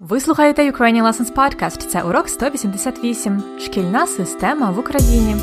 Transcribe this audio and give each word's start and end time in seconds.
Ви 0.00 0.20
слухаєте 0.20 0.70
Ukrainian 0.70 1.02
Lessons 1.02 1.34
Podcast. 1.34 1.76
Це 1.86 2.02
урок 2.02 2.28
188. 2.28 3.42
Шкільна 3.58 4.06
система 4.06 4.70
в 4.70 4.78
Україні. 4.78 5.36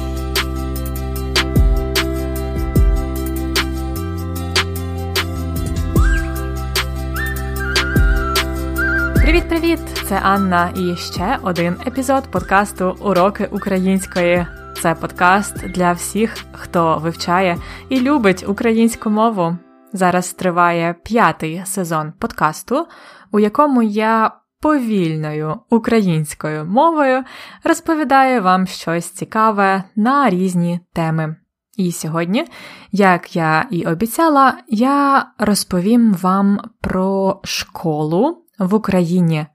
Привіт-привіт! 9.15 9.79
Це 10.09 10.20
Анна 10.23 10.74
і 10.76 10.96
ще 10.96 11.39
один 11.42 11.76
епізод 11.88 12.32
подкасту 12.32 12.98
Уроки 13.02 13.50
української. 13.52 14.48
Це 14.82 14.96
подкаст 14.96 15.68
для 15.68 15.92
всіх, 15.92 16.38
хто 16.52 16.98
вивчає 16.98 17.58
і 17.89 18.00
любить 18.00 18.46
українську 18.48 19.10
мову. 19.10 19.58
Зараз 19.94 20.34
триває 20.34 20.96
п'ятий 21.04 21.62
сезон 21.66 22.14
подкасту, 22.20 22.88
у 23.32 23.39
якому 23.39 23.84
я 23.84 24.32
повільною 24.62 25.60
українською 25.70 26.65
мовою 26.65 27.24
розповідаю 27.64 28.42
вам 28.42 28.68
щось 28.68 29.10
цікаве 29.10 29.84
на 29.96 30.29
різні 30.29 30.79
теми. 30.93 31.36
І 31.78 31.92
сьогодні, 31.92 32.45
як 32.92 33.36
я 33.36 33.67
і 33.72 33.86
обіцяла, 33.86 34.58
я 34.67 35.25
розповім 35.38 36.14
вам 36.14 36.59
про 36.81 37.39
школу 37.44 38.45
в 38.59 38.73
Україні, 38.73 39.45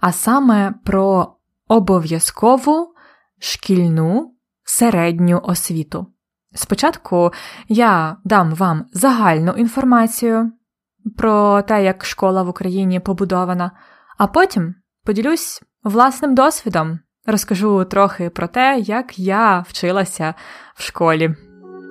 а 0.00 0.12
саме 0.12 0.74
про 0.84 1.34
обов'язкову 1.68 2.94
шкільну 3.38 4.34
середню 4.64 5.40
освіту. 5.44 6.06
Спочатку 6.54 7.32
я 7.68 8.16
дам 8.24 8.54
вам 8.54 8.86
загальну 8.92 9.52
інформацію 9.52 10.52
про 11.16 11.62
те, 11.62 11.84
як 11.84 12.04
школа 12.04 12.42
в 12.42 12.48
Україні 12.48 13.00
побудована, 13.00 13.70
а 14.18 14.26
потім 14.26 14.74
поділюсь 15.04 15.62
власним 15.84 16.34
досвідом, 16.34 16.98
розкажу 17.26 17.84
трохи 17.84 18.30
про 18.30 18.46
те, 18.46 18.78
як 18.78 19.18
я 19.18 19.64
вчилася 19.68 20.34
в 20.74 20.82
школі. 20.82 21.34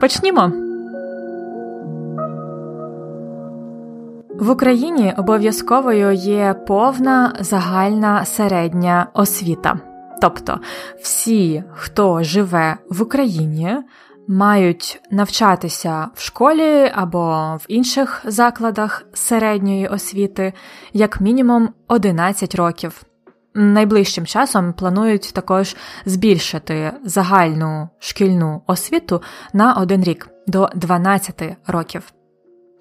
Почнімо! 0.01 0.51
В 4.41 4.49
Україні 4.49 5.13
обов'язковою 5.17 6.11
є 6.11 6.55
повна 6.67 7.35
загальна 7.39 8.25
середня 8.25 9.07
освіта. 9.13 9.79
Тобто 10.21 10.59
всі, 11.01 11.63
хто 11.73 12.23
живе 12.23 12.77
в 12.89 13.01
Україні, 13.01 13.77
мають 14.27 15.01
навчатися 15.11 16.09
в 16.15 16.21
школі 16.21 16.91
або 16.95 17.55
в 17.61 17.65
інших 17.67 18.21
закладах 18.25 19.05
середньої 19.13 19.87
освіти 19.87 20.53
як 20.93 21.21
мінімум 21.21 21.69
11 21.87 22.55
років. 22.55 23.03
Найближчим 23.55 24.25
часом 24.25 24.73
планують 24.73 25.33
також 25.33 25.75
збільшити 26.05 26.93
загальну 27.03 27.89
шкільну 27.99 28.61
освіту 28.67 29.21
на 29.53 29.73
один 29.73 30.03
рік 30.03 30.29
до 30.47 30.69
12 30.75 31.43
років. 31.67 32.13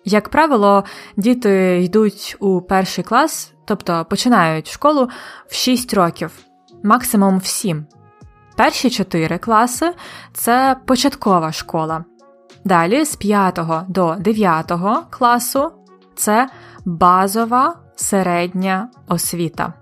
Як 0.05 0.28
правило, 0.28 0.84
діти 1.16 1.80
йдуть 1.84 2.36
у 2.41 2.61
перший 2.61 3.05
клас, 3.05 3.52
тобто 3.66 4.06
починають 4.11 4.70
школу 4.70 5.08
в 5.48 5.55
6 5.55 5.94
років, 5.94 6.30
максимум 6.83 7.38
в 7.38 7.46
7. 7.46 7.86
Перші 8.61 8.91
чотири 8.91 9.39
класи 9.39 9.92
це 10.33 10.77
початкова 10.86 11.53
школа. 11.53 12.05
Далі 12.64 13.05
з 13.05 13.17
5 13.17 13.61
до 13.89 14.14
9 14.19 14.72
класу 15.11 15.72
це 16.14 16.48
базова 16.84 17.77
середня 17.97 18.89
освіта. 19.08 19.72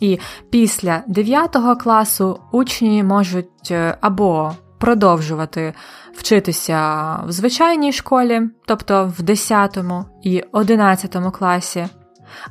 І 0.00 0.18
після 0.50 1.02
9 1.06 1.56
класу 1.82 2.40
учні 2.52 3.02
можуть 3.02 3.70
е, 3.70 3.98
або 4.00 4.52
продовжувати 4.78 5.74
вчитися 6.12 7.16
в 7.26 7.32
звичайній 7.32 7.92
школі, 7.92 8.42
тобто 8.66 9.12
в 9.18 9.22
10 9.22 9.78
і 10.22 10.44
11 10.52 11.16
класі, 11.32 11.86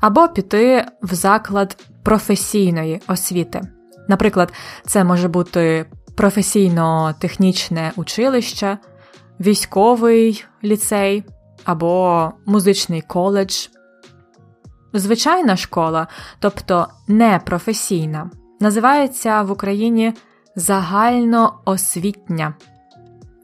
або 0.01 0.27
піти 0.27 0.85
в 1.01 1.13
заклад 1.13 1.77
професійної 2.03 3.01
освіти. 3.07 3.74
Наприклад, 4.07 4.53
це 4.85 5.03
може 5.03 5.27
бути 5.27 5.85
професійно-технічне 6.15 7.91
училище, 7.95 8.77
військовий 9.39 10.45
ліцей 10.63 11.23
або 11.65 12.31
музичний 12.45 13.01
коледж. 13.01 13.67
Звичайна 14.93 15.55
школа, 15.55 16.07
тобто 16.39 16.87
непрофесійна, 17.07 18.29
називається 18.59 19.41
в 19.41 19.51
Україні 19.51 20.13
загальноосвітня. 20.55 22.53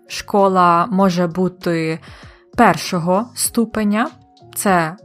Школа 0.07 0.87
може 0.91 1.27
бути 1.27 1.99
першого 2.57 3.25
ступеня, 3.35 4.09
це 4.55 4.95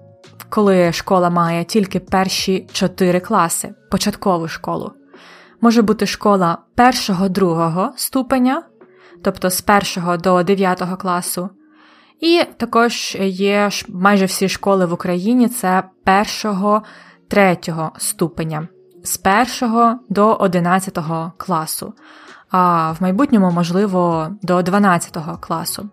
коли 0.49 0.93
школа 0.93 1.31
має 1.31 1.65
тільки 1.65 2.00
перші 2.00 2.69
чотири 2.73 3.21
класи, 3.21 3.75
початкову 3.91 4.49
школу 4.49 4.93
може 5.61 5.83
бути 5.83 6.06
школа 6.06 6.59
першого-другого 6.75 7.93
ступеня, 7.97 8.62
тобто 9.22 9.50
з 9.50 9.61
першого 9.61 10.17
до 10.17 10.43
9 10.43 10.83
класу. 10.99 11.50
І 12.21 12.43
також 12.56 13.17
є 13.21 13.71
майже 13.89 14.25
всі 14.25 14.49
школи 14.49 14.87
в 14.87 14.93
Україні 14.93 15.49
це 15.49 15.83
першого 16.05 16.83
третього 17.28 17.93
ступеня, 17.99 18.69
з 19.05 19.17
першого 19.17 19.99
до 20.09 20.34
11 20.34 20.99
класу, 21.37 21.94
а 22.50 22.93
в 22.93 23.03
майбутньому, 23.03 23.50
можливо, 23.50 24.28
до 24.43 24.62
12 24.62 25.17
класу. 25.41 25.91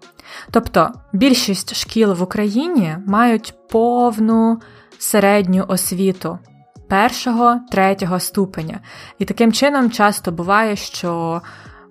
Тобто 0.51 0.91
більшість 1.13 1.75
шкіл 1.75 2.13
в 2.13 2.21
Україні 2.21 2.97
мають 3.07 3.53
повну 3.69 4.59
середню 4.97 5.65
освіту 5.67 6.39
першого, 6.87 7.59
третього 7.71 8.19
ступеня. 8.19 8.79
І 9.19 9.25
таким 9.25 9.53
чином 9.53 9.91
часто 9.91 10.31
буває, 10.31 10.75
що 10.75 11.41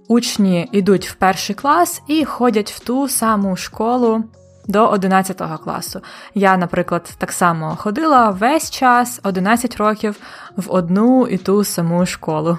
учні 0.08 0.68
йдуть 0.72 1.08
в 1.08 1.14
перший 1.14 1.54
клас 1.54 2.02
і 2.06 2.24
ходять 2.24 2.72
в 2.72 2.80
ту 2.80 3.08
саму 3.08 3.56
школу. 3.56 4.24
До 4.68 4.88
11 4.88 5.42
класу. 5.64 6.00
Я, 6.34 6.56
наприклад, 6.56 7.14
так 7.18 7.32
само 7.32 7.76
ходила 7.76 8.30
весь 8.30 8.70
час, 8.70 9.20
11 9.22 9.76
років, 9.76 10.16
в 10.56 10.72
одну 10.72 11.26
і 11.26 11.36
ту 11.36 11.64
саму 11.64 12.06
школу. 12.06 12.58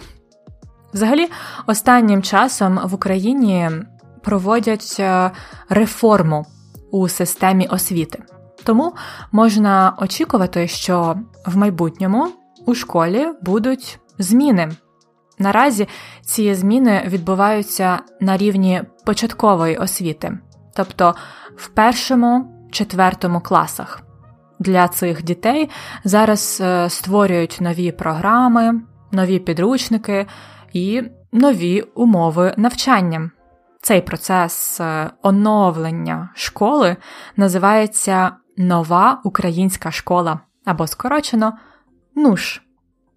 Взагалі, 0.94 1.28
останнім 1.68 2.24
часом 2.24 2.80
в 2.84 2.94
Україні 2.94 3.72
проводять 4.24 4.96
е, 5.00 5.32
реформу 5.70 6.46
у 6.92 7.10
системі 7.10 7.68
освіти. 7.68 8.24
Тому 8.64 8.94
можна 9.32 9.94
очікувати, 9.98 10.68
що 10.68 11.16
в 11.46 11.58
майбутньому 11.58 12.28
у 12.66 12.76
школі 12.76 13.28
будуть 13.42 14.00
зміни. 14.20 14.70
Наразі 15.40 15.88
ці 16.22 16.54
зміни 16.54 17.04
відбуваються 17.08 18.00
на 18.20 18.38
рівні 18.38 18.82
початкової 19.06 19.78
освіти, 19.78 20.38
тобто 20.76 21.16
в 21.56 21.68
першому, 21.68 22.46
четвертому 22.72 23.42
класах. 23.42 24.02
Для 24.60 24.88
цих 24.88 25.24
дітей 25.24 25.70
зараз 26.04 26.62
е, 26.62 26.90
створюють 26.90 27.58
нові 27.62 27.92
програми, 27.92 28.82
нові 29.12 29.40
підручники 29.40 30.28
і 30.74 31.04
нові 31.32 31.82
умови 31.82 32.54
навчання. 32.58 33.32
Цей 33.82 34.02
процес 34.02 34.80
е, 34.82 35.10
оновлення 35.22 36.30
школи 36.36 36.96
називається 37.38 38.32
Нова 38.58 39.22
українська 39.24 39.92
школа 39.92 40.40
або 40.66 40.88
скорочено 40.88 41.54
НУШ. 42.16 42.62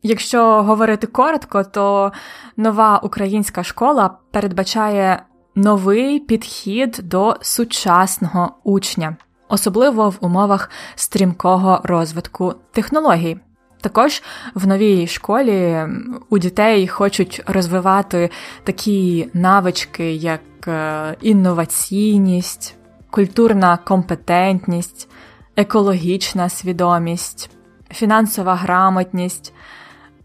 Якщо 0.02 0.62
говорити 0.62 1.06
коротко, 1.06 1.64
то 1.64 2.12
нова 2.56 2.98
українська 2.98 3.62
школа 3.62 4.18
передбачає 4.30 5.22
новий 5.54 6.20
підхід 6.20 7.00
до 7.02 7.36
сучасного 7.40 8.50
учня, 8.64 9.16
особливо 9.48 10.10
в 10.10 10.16
умовах 10.20 10.70
стрімкого 10.94 11.80
розвитку 11.84 12.54
технологій. 12.72 13.38
Також 13.80 14.22
в 14.54 14.66
новій 14.66 15.06
школі 15.06 15.86
у 16.30 16.38
дітей 16.38 16.88
хочуть 16.88 17.42
розвивати 17.46 18.30
такі 18.64 19.30
навички, 19.34 20.14
як 20.14 20.40
е, 20.68 21.16
інноваційність, 21.20 22.76
культурна 23.10 23.76
компетентність, 23.76 25.08
екологічна 25.56 26.48
свідомість, 26.48 27.50
фінансова 27.90 28.54
грамотність. 28.54 29.54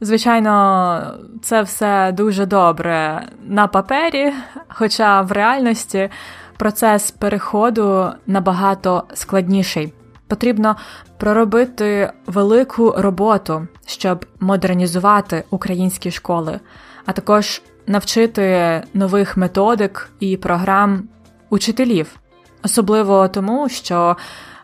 Звичайно, 0.02 1.14
це 1.42 1.62
все 1.62 2.12
дуже 2.12 2.46
добре 2.46 3.28
на 3.46 3.68
папері, 3.68 4.34
хоча 4.68 5.22
в 5.22 5.32
реальності 5.32 6.10
процес 6.58 7.12
переходу 7.12 8.12
набагато 8.28 9.04
складніший. 9.14 9.94
Потрібно 10.28 10.76
проробити 11.18 12.12
велику 12.26 12.92
роботу, 12.98 13.68
щоб 13.86 14.26
модернізувати 14.40 15.44
українські 15.50 16.12
школи, 16.12 16.60
а 17.06 17.12
також 17.12 17.62
навчити 17.88 18.84
нових 18.94 19.38
методик 19.38 20.10
і 20.20 20.38
програм 20.38 21.04
учителів, 21.50 22.20
особливо 22.64 23.28
тому, 23.28 23.70
що 23.70 24.18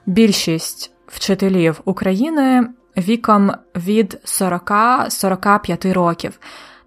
більшість 0.08 0.92
вчителів 1.08 1.82
України 1.86 2.68
віком 2.98 3.52
від 3.76 4.22
40-45 4.26 5.94
років. 5.94 6.40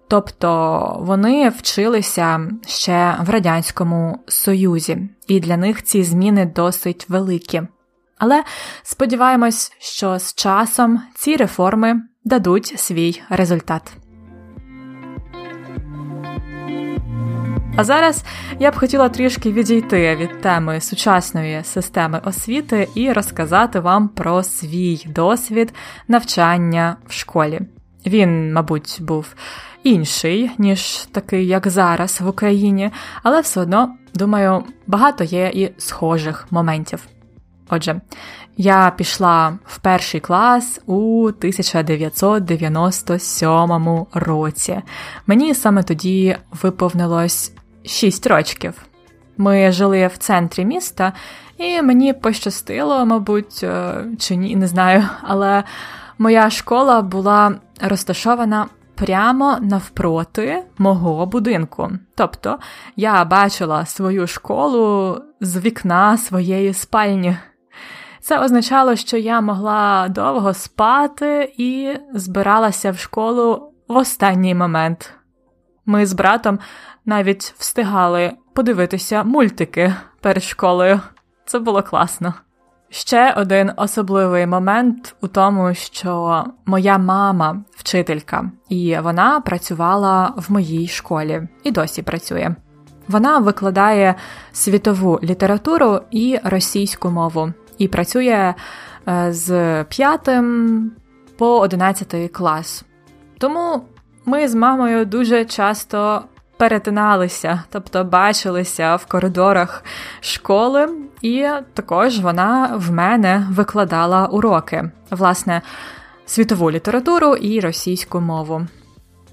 Тобто 0.07 0.97
вони 1.01 1.49
вчилися 1.49 2.49
ще 2.67 3.17
в 3.21 3.29
Радянському 3.29 4.19
Союзі, 4.27 5.09
і 5.27 5.39
для 5.39 5.57
них 5.57 5.83
ці 5.83 6.03
зміни 6.03 6.45
досить 6.45 7.09
великі. 7.09 7.61
Але 8.17 8.43
сподіваємось, 8.83 9.71
що 9.79 10.19
з 10.19 10.33
часом 10.33 11.01
ці 11.15 11.35
реформи 11.35 12.01
дадуть 12.23 12.73
свій 12.79 13.21
результат. 13.29 14.00
А 17.75 17.83
зараз 17.83 18.23
я 18.59 18.71
б 18.71 18.75
хотіла 18.75 19.09
трішки 19.09 19.51
відійти 19.51 20.15
від 20.15 20.41
теми 20.41 20.81
сучасної 20.81 21.63
системи 21.63 22.21
освіти 22.25 22.87
і 22.95 23.13
розказати 23.13 23.79
вам 23.79 24.07
про 24.07 24.43
свій 24.43 25.05
досвід 25.07 25.73
навчання 26.07 26.95
в 27.07 27.13
школі. 27.13 27.61
Він, 28.05 28.53
мабуть, 28.53 28.97
був 29.01 29.35
інший, 29.83 30.51
ніж 30.57 31.07
такий, 31.11 31.47
як 31.47 31.67
зараз 31.67 32.21
в 32.21 32.27
Україні, 32.27 32.91
але 33.23 33.41
все 33.41 33.61
одно, 33.61 33.95
думаю, 34.13 34.63
багато 34.87 35.23
є 35.23 35.51
і 35.53 35.71
схожих 35.77 36.47
моментів. 36.51 37.07
Отже, 37.69 38.01
я 38.57 38.93
пішла 38.97 39.57
в 39.65 39.79
перший 39.79 40.19
клас 40.19 40.81
у 40.85 41.23
1997 41.23 44.05
році. 44.13 44.81
Мені 45.27 45.55
саме 45.55 45.83
тоді 45.83 46.37
виповнилось 46.61 47.53
6 47.85 48.27
рочків. 48.27 48.73
Ми 49.37 49.71
жили 49.71 50.07
в 50.07 50.17
центрі 50.17 50.65
міста, 50.65 51.13
і 51.57 51.81
мені 51.81 52.13
пощастило, 52.13 53.05
мабуть, 53.05 53.63
е, 53.63 54.05
чи 54.19 54.35
ні, 54.35 54.55
не 54.55 54.67
знаю, 54.67 55.03
але 55.21 55.63
моя 56.17 56.49
школа 56.49 57.01
була 57.01 57.55
розташована 57.81 58.67
прямо 58.95 59.57
навпроти 59.61 60.63
мого 60.77 61.25
будинку. 61.25 61.91
Тобто 62.15 62.59
я 62.95 63.25
бачила 63.25 63.85
свою 63.85 64.27
школу 64.27 65.17
з 65.41 65.57
вікна 65.57 66.17
своєї 66.17 66.73
спальні. 66.73 67.37
Це 68.19 68.39
означало, 68.39 68.95
що 68.95 69.17
я 69.17 69.41
могла 69.41 70.07
довго 70.09 70.53
спати 70.53 71.53
і 71.57 71.93
збиралася 72.13 72.91
в 72.91 72.97
школу 72.97 73.73
в 73.87 73.97
останній 73.97 74.55
момент. 74.55 75.13
Ми 75.85 76.05
з 76.05 76.13
братом 76.13 76.59
навіть 77.05 77.53
встигали 77.57 78.31
подивитися 78.53 79.23
мультики 79.23 79.95
перед 80.21 80.43
школою. 80.43 80.99
Це 81.45 81.59
було 81.59 81.83
класно. 81.83 82.33
Ще 82.89 83.33
один 83.37 83.71
особливий 83.77 84.47
момент 84.47 85.15
у 85.21 85.27
тому, 85.27 85.73
що 85.73 86.45
моя 86.65 86.97
мама 86.97 87.63
вчителька, 87.71 88.51
і 88.69 88.97
вона 89.03 89.39
працювала 89.39 90.33
в 90.37 90.51
моїй 90.51 90.87
школі 90.87 91.47
і 91.63 91.71
досі 91.71 92.01
працює. 92.01 92.55
Вона 93.07 93.37
викладає 93.39 94.15
світову 94.51 95.19
літературу 95.23 95.99
і 96.11 96.39
російську 96.43 97.09
мову, 97.09 97.53
і 97.77 97.87
працює 97.87 98.53
е, 99.07 99.33
з 99.33 99.83
5 99.83 100.29
по 101.37 101.59
11 101.59 102.31
клас. 102.31 102.85
Тому 103.37 103.81
ми 104.25 104.47
з 104.47 104.55
мамою 104.55 105.05
дуже 105.05 105.45
часто 105.45 106.23
перетиналися, 106.57 107.63
тобто 107.69 108.03
бачилися 108.03 108.95
в 108.95 109.05
коридорах 109.05 109.83
школи, 110.19 110.89
і 111.21 111.47
також 111.73 112.19
вона 112.19 112.73
в 112.75 112.91
мене 112.91 113.47
викладала 113.49 114.25
уроки, 114.25 114.91
власне, 115.11 115.61
світову 116.25 116.71
літературу 116.71 117.35
і 117.35 117.59
російську 117.59 118.21
мову. 118.21 118.67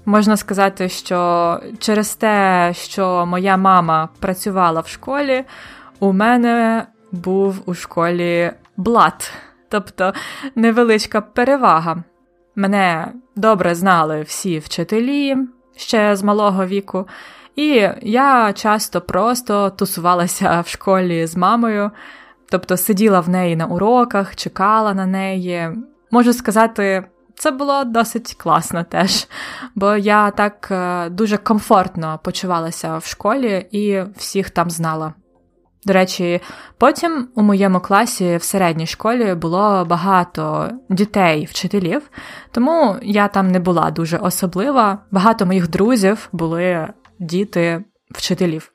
Можна 0.05 0.37
сказати, 0.37 0.89
що 0.89 1.59
через 1.79 2.15
те, 2.15 2.71
що 2.75 3.25
моя 3.25 3.57
мама 3.57 4.09
працювала 4.19 4.81
в 4.81 4.87
школі, 4.87 5.43
у 5.99 6.13
мене 6.13 6.85
був 7.11 7.61
у 7.65 7.73
школі 7.73 8.51
блат, 8.77 9.33
тобто 9.69 10.13
невеличка 10.55 11.21
перевага. 11.21 12.03
Мене 12.59 13.13
добре 13.35 13.75
знали 13.75 14.21
всі 14.21 14.59
вчителі 14.59 15.37
ще 15.75 16.15
з 16.15 16.23
малого 16.23 16.65
віку, 16.65 17.07
і 17.55 17.87
я 18.01 18.53
часто 18.53 19.01
просто 19.01 19.69
тусувалася 19.69 20.61
в 20.61 20.67
школі 20.67 21.25
з 21.25 21.35
мамою, 21.35 21.91
тобто 22.49 22.77
сиділа 22.77 23.19
в 23.19 23.29
неї 23.29 23.55
на 23.55 23.65
уроках, 23.65 24.35
чекала 24.35 24.93
на 24.93 25.05
неї. 25.05 25.69
Можу 26.11 26.33
сказати, 26.33 27.05
це 27.35 27.51
було 27.51 27.83
досить 27.83 28.33
класно 28.33 28.83
теж, 28.83 29.27
бо 29.75 29.95
я 29.95 30.31
так 30.31 30.67
е, 30.71 31.09
дуже 31.09 31.37
комфортно 31.37 32.19
почувалася 32.23 32.97
в 32.97 33.05
школі 33.05 33.67
і 33.71 34.03
всіх 34.17 34.49
там 34.49 34.69
знала. 34.69 35.13
До 35.85 35.93
речі, 35.93 36.41
потім 36.77 37.27
у 37.35 37.41
моєму 37.41 37.79
класі 37.79 38.37
в 38.37 38.43
середній 38.43 38.87
школі 38.87 39.35
було 39.35 39.85
багато 39.85 40.69
дітей-вчителів, 40.89 42.09
тому 42.51 42.95
я 43.01 43.27
там 43.27 43.51
не 43.51 43.59
була 43.59 43.91
дуже 43.91 44.17
особлива. 44.17 44.99
Багато 45.11 45.45
моїх 45.45 45.67
друзів 45.67 46.29
були 46.31 46.87
діти 47.19 47.83
вчителів. 48.11 48.71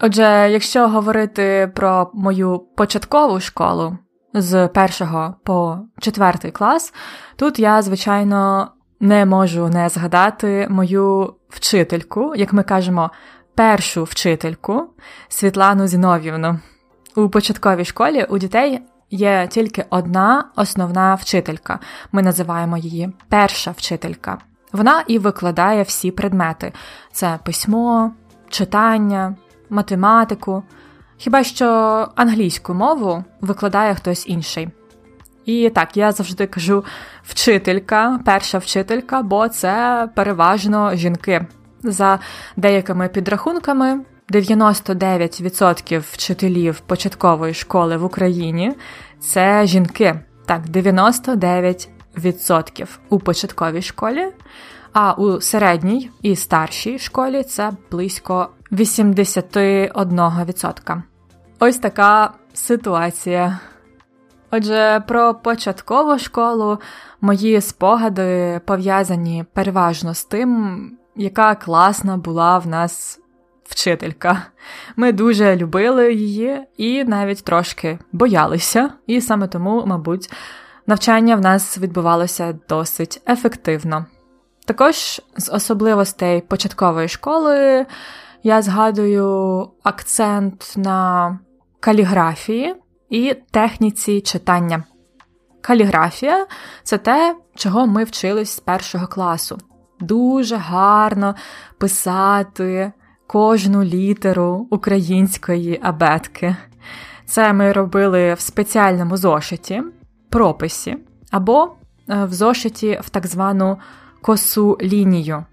Отже, 0.00 0.48
якщо 0.50 0.88
говорити 0.88 1.72
про 1.74 2.10
мою 2.14 2.58
початкову 2.76 3.40
школу 3.40 3.98
з 4.34 4.68
першого 4.68 5.34
по 5.44 5.78
четвертий 6.00 6.50
клас, 6.50 6.94
тут 7.36 7.58
я, 7.58 7.82
звичайно, 7.82 8.68
не 9.00 9.26
можу 9.26 9.68
не 9.68 9.88
згадати 9.88 10.66
мою 10.70 11.34
вчительку, 11.48 12.34
як 12.36 12.52
ми 12.52 12.62
кажемо, 12.62 13.10
першу 13.54 14.04
вчительку 14.04 14.86
Світлану 15.28 15.86
Зіновівну. 15.86 16.58
У 17.16 17.28
початковій 17.28 17.84
школі 17.84 18.26
у 18.28 18.38
дітей 18.38 18.80
є 19.10 19.48
тільки 19.50 19.84
одна 19.90 20.44
основна 20.56 21.14
вчителька. 21.14 21.78
Ми 22.12 22.22
називаємо 22.22 22.76
її 22.76 23.12
перша 23.28 23.70
вчителька. 23.70 24.38
Вона 24.72 25.04
і 25.06 25.18
викладає 25.18 25.82
всі 25.82 26.10
предмети: 26.10 26.72
це 27.12 27.38
письмо, 27.44 28.12
читання, 28.48 29.36
математику. 29.70 30.62
Хіба 31.16 31.44
що 31.44 31.66
англійську 32.14 32.74
мову 32.74 33.24
викладає 33.40 33.94
хтось 33.94 34.28
інший. 34.28 34.68
І 35.44 35.70
так, 35.70 35.96
я 35.96 36.12
завжди 36.12 36.46
кажу 36.46 36.84
вчителька, 37.22 38.20
перша 38.24 38.58
вчителька, 38.58 39.22
бо 39.22 39.48
це 39.48 40.08
переважно 40.14 40.96
жінки. 40.96 41.46
За 41.84 42.18
деякими 42.56 43.08
підрахунками, 43.08 44.00
99% 44.30 46.12
вчителів 46.12 46.80
початкової 46.80 47.54
школи 47.54 47.96
в 47.96 48.04
Україні 48.04 48.72
це 49.20 49.66
жінки. 49.66 50.20
Так, 50.46 50.66
99% 50.66 52.88
у 53.08 53.18
початковій 53.18 53.82
школі, 53.82 54.26
а 54.92 55.12
у 55.12 55.40
середній 55.40 56.10
і 56.22 56.36
старшій 56.36 56.98
школі 56.98 57.42
це 57.42 57.72
близько 57.90 58.48
81%. 58.72 61.02
Ось 61.58 61.78
така 61.78 62.32
ситуація. 62.54 63.58
Отже, 64.50 65.02
про 65.08 65.34
початкову 65.34 66.18
школу 66.18 66.78
мої 67.20 67.60
спогади 67.60 68.60
пов'язані 68.64 69.44
переважно 69.52 70.14
з 70.14 70.24
тим, 70.24 70.90
яка 71.16 71.54
класна 71.54 72.16
була 72.16 72.58
в 72.58 72.66
нас 72.66 73.20
вчителька. 73.64 74.42
Ми 74.96 75.12
дуже 75.12 75.56
любили 75.56 76.14
її 76.14 76.60
і 76.76 77.04
навіть 77.04 77.44
трошки 77.44 77.98
боялися, 78.12 78.90
і 79.06 79.20
саме 79.20 79.48
тому, 79.48 79.86
мабуть, 79.86 80.32
навчання 80.86 81.36
в 81.36 81.40
нас 81.40 81.78
відбувалося 81.78 82.58
досить 82.68 83.22
ефективно. 83.28 84.06
Також 84.66 85.20
з 85.36 85.52
особливостей 85.52 86.40
початкової 86.40 87.08
школи 87.08 87.86
я 88.42 88.62
згадую 88.62 89.68
акцент 89.82 90.74
на 90.76 91.38
каліграфії 91.80 92.74
і 93.10 93.36
техніці 93.50 94.20
читання. 94.20 94.84
Каліграфія 95.60 96.46
це 96.82 96.98
те, 96.98 97.36
чого 97.54 97.86
ми 97.86 98.04
вчились 98.04 98.50
з 98.50 98.60
першого 98.60 99.06
класу 99.06 99.58
дуже 100.00 100.56
гарно 100.56 101.34
писати 101.78 102.92
кожну 103.26 103.84
літеру 103.84 104.66
української 104.70 105.80
абетки. 105.82 106.56
Це 107.26 107.52
ми 107.52 107.72
робили 107.72 108.34
в 108.34 108.40
спеціальному 108.40 109.16
зошиті, 109.16 109.82
прописі 110.30 110.96
або 111.30 111.74
е, 112.08 112.24
в 112.24 112.32
зошиті 112.32 113.00
в 113.02 113.10
так 113.10 113.26
звану 113.26 113.78
косу 114.22 114.78
лінію. 114.82 115.44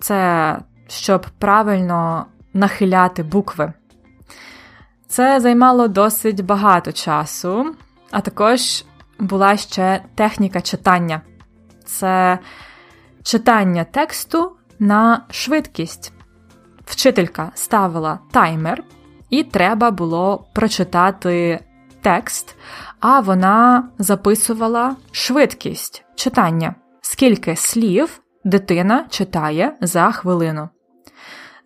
Це 0.00 0.58
щоб 0.88 1.26
правильно 1.38 2.26
нахиляти 2.54 3.22
букви. 3.22 3.72
Це 5.08 5.40
займало 5.40 5.88
досить 5.88 6.44
багато 6.44 6.92
часу, 6.92 7.74
а 8.10 8.20
також 8.20 8.84
була 9.18 9.56
ще 9.56 10.02
техніка 10.14 10.60
читання. 10.60 11.20
Це 11.84 12.38
читання 13.22 13.84
тексту 13.84 14.52
на 14.78 15.24
швидкість. 15.30 16.12
Вчителька 16.84 17.52
ставила 17.54 18.18
таймер, 18.30 18.84
і 19.30 19.44
треба 19.44 19.90
було 19.90 20.44
прочитати 20.52 21.60
текст, 22.02 22.56
а 23.00 23.20
вона 23.20 23.88
записувала 23.98 24.96
швидкість 25.12 26.04
читання, 26.14 26.74
скільки 27.00 27.56
слів 27.56 28.20
дитина 28.44 29.06
читає 29.10 29.76
за 29.80 30.12
хвилину. 30.12 30.68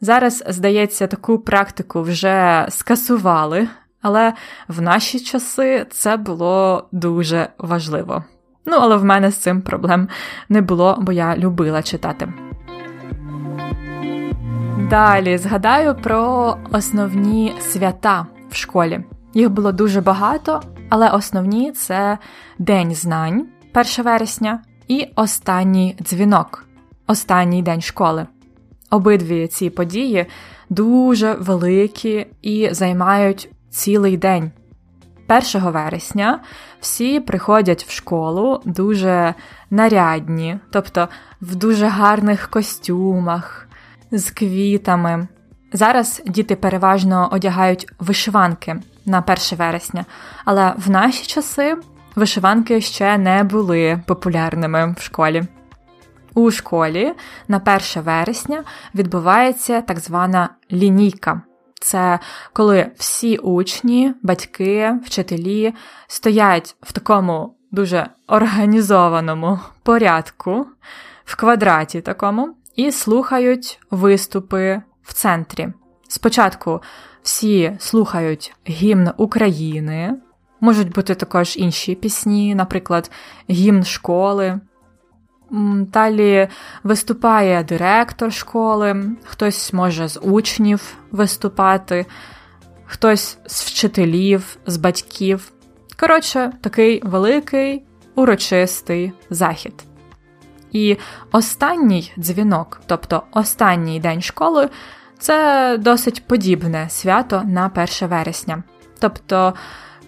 Зараз, 0.01 0.45
здається, 0.49 1.07
таку 1.07 1.39
практику 1.39 2.03
вже 2.03 2.67
скасували, 2.71 3.69
але 4.03 4.33
в 4.69 4.83
наші 4.83 5.21
часи 5.21 5.87
це 5.91 6.17
було 6.17 6.89
дуже 6.93 7.49
важливо. 7.59 8.25
Ну, 8.67 8.77
але 8.81 8.97
в 8.97 9.05
мене 9.05 9.31
з 9.31 9.37
цим 9.37 9.63
проблем 9.63 10.09
не 10.49 10.61
було, 10.61 10.99
бо 11.01 11.13
я 11.13 11.37
любила 11.37 11.83
читати. 11.83 12.33
Далі 14.91 15.39
згадаю 15.39 15.95
про 15.95 16.57
основні 16.73 17.55
свята 17.61 18.27
в 18.51 18.55
школі. 18.55 19.01
Їх 19.35 19.51
було 19.51 19.73
дуже 19.73 20.01
багато, 20.01 20.63
але 20.89 21.11
основні 21.11 21.73
це 21.73 22.19
День 22.59 22.95
знань 22.95 23.47
1 23.75 24.05
вересня 24.05 24.63
і 24.89 25.07
останній 25.17 25.97
дзвінок, 26.03 26.65
останній 27.07 27.63
день 27.63 27.81
школи. 27.81 28.27
Обидві 28.91 29.47
ці 29.47 29.71
події 29.71 30.27
дуже 30.71 31.33
великі 31.33 32.27
і 32.43 32.69
займають 32.73 33.51
цілий 33.71 34.17
день. 34.17 34.51
1 35.29 35.71
вересня 35.71 36.41
всі 36.81 37.21
приходять 37.21 37.85
в 37.85 37.91
школу 37.91 38.63
дуже 38.65 39.35
нарядні, 39.71 40.59
тобто 40.71 41.09
в 41.41 41.55
дуже 41.55 41.87
гарних 41.87 42.51
костюмах, 42.51 43.69
з 44.11 44.31
квітами. 44.31 45.29
Зараз 45.73 46.23
діти 46.27 46.57
переважно 46.57 47.29
одягають 47.33 47.87
вишиванки 47.99 48.77
на 49.07 49.19
1 49.19 49.37
вересня, 49.59 50.05
але 50.45 50.75
в 50.87 50.91
наші 50.91 51.27
часи 51.27 51.77
вишиванки 52.17 52.81
ще 52.81 53.19
не 53.19 53.45
були 53.45 54.01
популярними 54.07 54.95
в 54.99 55.03
школі. 55.03 55.43
У 56.35 56.51
школі 56.51 57.13
на 57.49 57.57
1 57.57 58.03
вересня 58.03 58.65
відбувається 58.95 59.81
так 59.81 59.99
звана 59.99 60.49
лінійка. 60.73 61.43
Це 61.81 62.19
коли 62.53 62.91
всі 62.97 63.37
учні, 63.37 64.15
батьки, 64.23 64.95
вчителі 65.05 65.75
стоять 66.07 66.77
в 66.83 66.93
такому 66.93 67.55
дуже 67.71 68.07
організованому 68.27 69.61
порядку, 69.83 70.67
в 71.25 71.37
квадраті 71.37 72.01
такому, 72.01 72.55
і 72.77 72.93
слухають 72.93 73.81
виступи 73.91 74.83
в 75.03 75.13
центрі. 75.13 75.69
Спочатку 76.09 76.83
всі 77.23 77.77
слухають 77.79 78.55
гімн 78.69 79.11
України, 79.17 80.15
можуть 80.61 80.93
бути 80.93 81.15
також 81.15 81.57
інші 81.57 81.95
пісні, 81.95 82.55
наприклад, 82.55 83.11
гімн 83.51 83.85
школи. 83.85 84.61
Далі 85.51 86.49
виступає 86.83 87.65
директор 87.65 88.33
школи, 88.33 89.05
хтось 89.25 89.73
може 89.73 90.09
з 90.09 90.21
учнів 90.21 90.95
виступати, 91.11 92.07
хтось 92.85 93.39
з 93.47 93.65
вчителів, 93.65 94.57
з 94.67 94.77
батьків. 94.77 95.53
Коротше, 96.01 96.53
такий 96.61 97.01
великий 97.05 97.85
урочистий 98.15 99.13
захід. 99.31 99.85
І 100.73 100.97
останній 101.33 102.13
дзвінок, 102.19 102.81
тобто 102.87 103.23
останній 103.33 104.01
день 104.01 104.23
школи, 104.23 104.69
це 105.19 105.77
досить 105.79 106.27
подібне 106.27 106.89
свято 106.91 107.43
на 107.47 107.67
1 107.67 107.87
вересня. 108.09 108.63
Тобто 108.99 109.55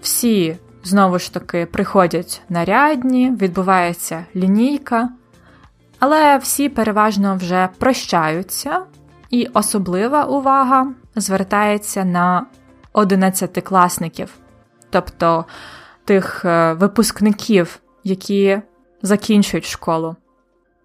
всі 0.03 0.57
знову 0.85 1.19
ж 1.19 1.35
таки 1.35 1.67
приходять 1.67 2.43
нарядні, 2.49 3.31
відбувається 3.41 4.25
лінійка. 4.37 5.09
Але 5.99 6.39
всі 6.39 6.69
переважно 6.69 7.37
вже 7.37 7.69
прощаються, 7.79 8.83
і 9.31 9.47
особлива 9.47 10.25
увага 10.25 10.93
звертається 11.17 12.05
на 12.05 12.47
одинадцятикласників, 12.93 14.35
тобто 14.91 15.45
тих 16.05 16.45
е, 16.45 16.73
випускників, 16.73 17.79
які 18.05 18.61
закінчують 19.03 19.67
школу. 19.67 20.17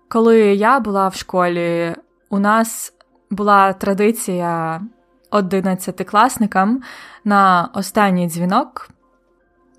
Коли 0.10 0.40
я 0.40 0.80
була 0.80 1.08
в 1.08 1.16
школі, 1.16 1.96
у 2.30 2.40
нас 2.40 2.94
була 3.30 3.74
традиція 3.74 4.82
одинадцятикласникам 5.32 6.82
на 7.24 7.70
останній 7.74 8.28
дзвінок 8.28 8.90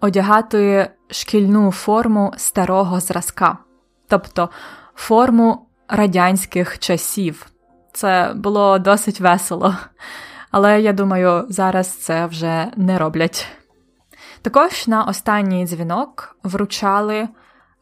одягати 0.01 0.91
шкільну 1.11 1.71
форму 1.71 2.33
старого 2.37 3.01
зразка. 3.01 3.59
Тобто 4.09 4.49
форму 4.95 5.67
радянських 5.89 6.79
часів. 6.79 7.47
Це 7.93 8.33
було 8.37 8.79
досить 8.79 9.21
весело, 9.21 9.77
але 10.51 10.81
я 10.81 10.93
думаю, 10.93 11.47
зараз 11.49 11.89
це 11.89 12.27
вже 12.27 12.67
не 12.77 12.99
роблять. 12.99 13.49
Також 14.43 14.89
на 14.89 15.05
останній 15.05 15.67
дзвінок 15.67 16.37
вручали 16.43 17.29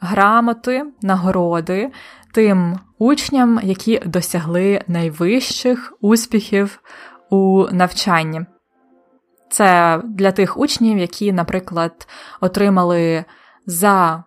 грамоти, 0.01 0.85
нагороди 1.03 1.91
тим 2.33 2.79
учням, 2.99 3.61
які 3.63 3.99
досягли 3.99 4.81
найвищих 4.89 5.93
успіхів 6.01 6.81
у 7.31 7.67
навчанні. 7.73 8.47
Це 9.51 10.01
для 10.05 10.33
тих 10.33 10.57
учнів, 10.57 10.99
які, 10.99 11.33
наприклад, 11.33 12.09
отримали 12.41 13.25
за 13.67 14.25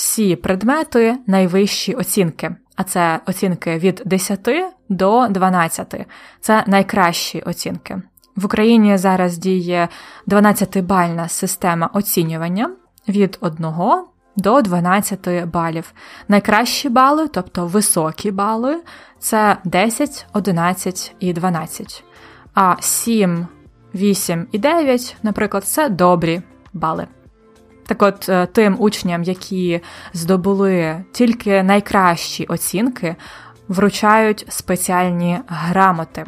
всі 0.00 0.36
предмети 0.36 1.18
найвищі 1.26 1.94
оцінки, 1.94 2.56
а 2.76 2.84
це 2.84 3.20
оцінки 3.26 3.78
від 3.78 4.02
10 4.06 4.48
до 4.88 5.28
12. 5.28 5.94
Це 6.40 6.64
найкращі 6.66 7.40
оцінки. 7.40 8.02
В 8.36 8.44
Україні 8.44 8.98
зараз 8.98 9.38
діє 9.38 9.88
12-бальна 10.28 11.28
система 11.28 11.90
оцінювання 11.92 12.70
від 13.08 13.38
1 13.40 13.66
до 14.36 14.62
12 14.62 15.44
балів. 15.44 15.92
Найкращі 16.28 16.88
бали, 16.88 17.28
тобто 17.28 17.66
високі 17.66 18.30
бали, 18.30 18.82
це 19.18 19.56
10, 19.64 20.26
11 20.32 21.14
і 21.20 21.32
12. 21.32 22.04
А 22.54 22.76
7, 22.80 23.46
8 23.94 24.46
і 24.52 24.58
9, 24.58 25.16
наприклад, 25.22 25.64
це 25.64 25.88
добрі 25.88 26.42
бали. 26.72 27.06
Так 27.90 28.02
от 28.02 28.28
е, 28.28 28.46
тим 28.46 28.76
учням, 28.78 29.22
які 29.22 29.80
здобули 30.12 31.04
тільки 31.12 31.62
найкращі 31.62 32.44
оцінки, 32.44 33.16
вручають 33.68 34.46
спеціальні 34.48 35.38
грамоти 35.46 36.24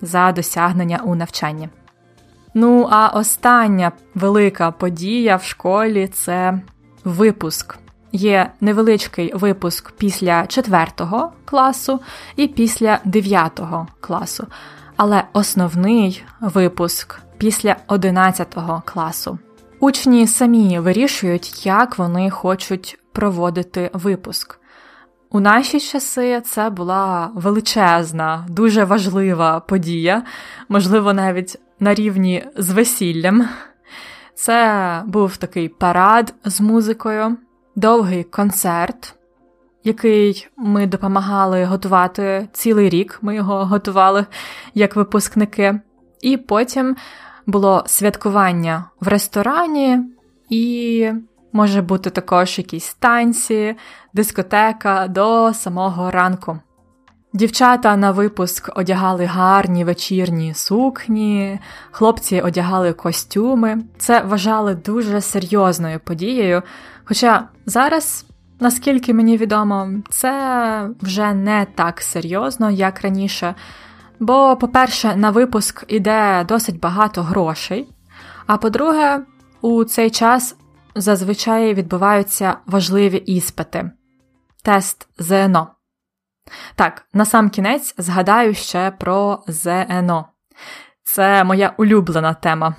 за 0.00 0.32
досягнення 0.32 1.00
у 1.04 1.14
навчанні. 1.14 1.68
Ну, 2.54 2.88
а 2.90 3.08
остання 3.08 3.92
велика 4.14 4.70
подія 4.70 5.36
в 5.36 5.44
школі 5.44 6.08
це 6.12 6.60
випуск. 7.04 7.78
Є 8.12 8.50
невеличкий 8.60 9.32
випуск 9.34 9.92
після 9.92 10.46
4 10.46 10.86
класу 11.44 12.00
і 12.36 12.46
після 12.48 12.98
9 13.04 13.60
класу, 14.00 14.46
але 14.96 15.24
основний 15.32 16.24
випуск 16.40 17.20
після 17.38 17.76
11 17.86 18.56
класу. 18.84 19.38
Учні 19.82 20.26
самі 20.26 20.78
вирішують, 20.78 21.66
як 21.66 21.98
вони 21.98 22.30
хочуть 22.30 22.98
проводити 23.12 23.90
випуск. 23.92 24.58
У 25.30 25.40
наші 25.40 25.80
часи 25.80 26.40
це 26.40 26.70
була 26.70 27.30
величезна, 27.34 28.46
дуже 28.48 28.84
важлива 28.84 29.60
подія, 29.60 30.22
можливо, 30.68 31.12
навіть 31.12 31.58
на 31.80 31.94
рівні 31.94 32.44
з 32.56 32.70
весіллям. 32.70 33.48
Це 34.34 35.02
був 35.06 35.36
такий 35.36 35.68
парад 35.68 36.34
з 36.44 36.60
музикою, 36.60 37.36
довгий 37.76 38.24
концерт, 38.24 39.14
який 39.84 40.48
ми 40.56 40.86
допомагали 40.86 41.64
готувати 41.64 42.48
цілий 42.52 42.88
рік. 42.88 43.18
Ми 43.22 43.34
його 43.34 43.64
готували 43.64 44.26
як 44.74 44.96
випускники, 44.96 45.80
і 46.20 46.36
потім 46.36 46.96
було 47.46 47.84
святкування 47.86 48.84
в 49.00 49.08
ресторані 49.08 49.98
і 50.48 51.10
може 51.52 51.82
бути 51.82 52.10
також 52.10 52.58
якісь 52.58 52.94
танці, 52.94 53.76
дискотека 54.12 55.08
до 55.08 55.52
самого 55.54 56.10
ранку. 56.10 56.58
Дівчата 57.34 57.96
на 57.96 58.10
випуск 58.10 58.78
одягали 58.78 59.24
гарні 59.24 59.84
вечірні 59.84 60.54
сукні, 60.54 61.58
хлопці 61.90 62.40
одягали 62.40 62.92
костюми. 62.92 63.78
Це 63.98 64.20
вважали 64.22 64.74
дуже 64.74 65.20
серйозною 65.20 66.00
подією. 66.04 66.62
Хоча 67.04 67.48
зараз, 67.66 68.26
наскільки 68.60 69.14
мені 69.14 69.36
відомо, 69.36 69.88
це 70.10 70.90
вже 71.02 71.34
не 71.34 71.66
так 71.74 72.02
серйозно, 72.02 72.70
як 72.70 73.00
раніше. 73.00 73.54
Бо, 74.22 74.56
по-перше, 74.56 75.16
на 75.16 75.30
випуск 75.30 75.84
іде 75.88 76.44
досить 76.48 76.80
багато 76.80 77.22
грошей. 77.22 77.88
А 78.46 78.56
по-друге, 78.56 79.20
у 79.60 79.84
цей 79.84 80.10
час 80.10 80.56
зазвичай 80.94 81.74
відбуваються 81.74 82.56
важливі 82.66 83.16
іспити, 83.16 83.90
тест 84.62 85.08
ЗНО. 85.18 85.68
Так, 86.74 87.06
на 87.12 87.24
сам 87.24 87.50
кінець 87.50 87.94
згадаю 87.98 88.54
ще 88.54 88.90
про 88.90 89.42
ЗНО. 89.46 90.28
Це 91.02 91.44
моя 91.44 91.74
улюблена 91.78 92.34
тема. 92.34 92.76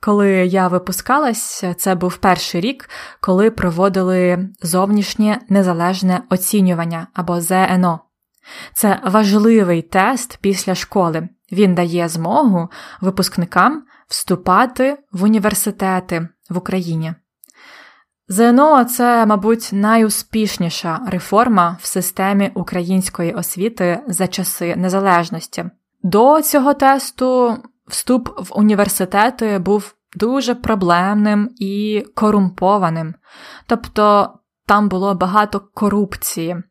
Коли 0.00 0.30
я 0.30 0.68
випускалась, 0.68 1.64
це 1.76 1.94
був 1.94 2.16
перший 2.16 2.60
рік, 2.60 2.90
коли 3.20 3.50
проводили 3.50 4.48
зовнішнє 4.62 5.40
незалежне 5.48 6.22
оцінювання 6.30 7.06
або 7.14 7.40
ЗНО. 7.40 8.00
Це 8.74 9.00
важливий 9.04 9.82
тест 9.82 10.38
після 10.40 10.74
школи. 10.74 11.28
Він 11.52 11.74
дає 11.74 12.08
змогу 12.08 12.68
випускникам 13.00 13.82
вступати 14.08 14.98
в 15.12 15.22
університети 15.22 16.28
в 16.50 16.58
Україні. 16.58 17.14
ЗНО 18.28 18.84
це, 18.84 19.26
мабуть, 19.26 19.70
найуспішніша 19.72 21.00
реформа 21.06 21.78
в 21.80 21.86
системі 21.86 22.50
української 22.54 23.32
освіти 23.32 24.02
за 24.06 24.26
часи 24.26 24.76
незалежності. 24.76 25.64
До 26.02 26.42
цього 26.42 26.74
тесту 26.74 27.56
вступ 27.86 28.28
в 28.50 28.58
університети 28.58 29.58
був 29.58 29.94
дуже 30.16 30.54
проблемним 30.54 31.50
і 31.56 32.04
корумпованим, 32.14 33.14
тобто 33.66 34.34
там 34.66 34.88
було 34.88 35.14
багато 35.14 35.60
корупції. 35.74 36.62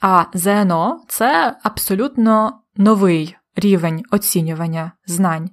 А 0.00 0.24
ЗНО 0.34 1.00
це 1.08 1.56
абсолютно 1.62 2.60
новий 2.76 3.36
рівень 3.56 4.02
оцінювання 4.10 4.92
знань. 5.06 5.50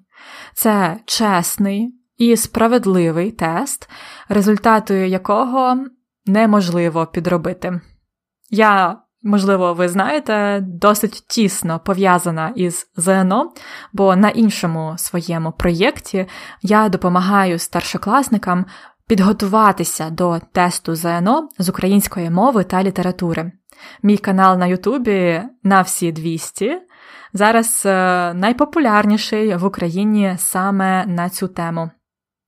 Це 0.54 1.00
чесний 1.06 1.96
і 2.18 2.38
справедливий 2.38 3.32
тест, 3.32 3.90
результати 4.30 5.10
якого 5.10 5.86
неможливо 6.26 7.06
підробити. 7.06 7.82
Я, 8.50 8.98
можливо, 9.24 9.74
ви 9.74 9.90
знаєте, 9.90 10.60
досить 10.62 11.24
тісно 11.28 11.80
пов'язана 11.80 12.54
із 12.56 12.88
ЗНО, 12.98 13.54
бо 13.94 14.16
на 14.16 14.30
іншому 14.30 14.94
своєму 14.98 15.52
проєкті 15.52 16.28
я 16.62 16.90
допомагаю 16.90 17.60
старшокласникам 17.60 18.66
підготуватися 19.08 20.10
до 20.10 20.40
тесту 20.52 20.96
ЗНО 20.96 21.50
з 21.60 21.70
української 21.70 22.30
мови 22.30 22.64
та 22.64 22.84
літератури. 22.84 23.52
Мій 24.04 24.18
канал 24.18 24.58
на 24.58 24.68
Ютубі 24.68 25.42
на 25.64 25.82
всі 25.82 26.12
200 26.12 26.82
зараз 27.34 27.84
е, 27.86 28.34
найпопулярніший 28.34 29.56
в 29.56 29.66
Україні 29.66 30.36
саме 30.38 31.06
на 31.06 31.30
цю 31.30 31.48
тему. 31.48 31.90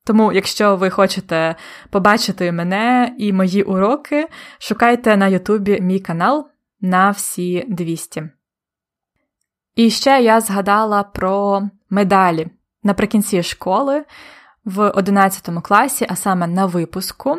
Тому, 0.05 0.33
якщо 0.33 0.75
ви 0.75 0.89
хочете 0.89 1.55
побачити 1.89 2.51
мене 2.51 3.15
і 3.17 3.33
мої 3.33 3.63
уроки, 3.63 4.27
шукайте 4.59 5.17
на 5.17 5.27
Ютубі 5.27 5.81
мій 5.81 5.99
канал 5.99 6.49
на 6.81 7.11
всі 7.11 7.65
200. 7.67 8.29
І 9.75 9.89
ще 9.89 10.21
я 10.21 10.41
згадала 10.41 11.03
про 11.03 11.63
медалі. 11.89 12.47
Наприкінці 12.83 13.43
школи 13.43 14.05
в 14.65 14.89
11 14.89 15.49
класі, 15.63 16.05
а 16.09 16.15
саме 16.15 16.47
на 16.47 16.65
випуску, 16.65 17.37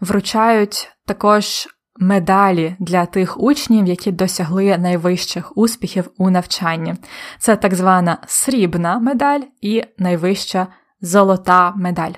вручають 0.00 0.92
також 1.06 1.68
медалі 1.96 2.76
для 2.78 3.06
тих 3.06 3.40
учнів, 3.40 3.86
які 3.86 4.12
досягли 4.12 4.78
найвищих 4.78 5.56
успіхів 5.56 6.10
у 6.18 6.30
навчанні. 6.30 6.94
Це 7.38 7.56
так 7.56 7.74
звана 7.74 8.18
срібна 8.26 8.98
медаль 8.98 9.40
і 9.60 9.82
найвища 9.98 10.66
золота 11.00 11.72
медаль. 11.76 12.12